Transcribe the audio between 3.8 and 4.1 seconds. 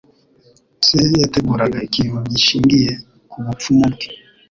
bwe.